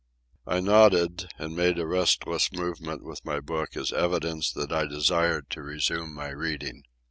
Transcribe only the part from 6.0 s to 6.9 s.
my reading.